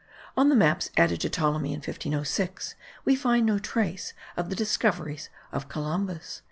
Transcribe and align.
On 0.35 0.49
the 0.49 0.55
maps 0.55 0.89
added 0.97 1.21
to 1.21 1.29
Ptolemy 1.29 1.73
in 1.73 1.75
1506 1.77 2.73
we 3.05 3.15
find 3.15 3.45
no 3.45 3.59
trace 3.59 4.15
of 4.35 4.49
the 4.49 4.55
discoveries 4.55 5.29
of 5.51 5.69
Columbus.) 5.69 6.39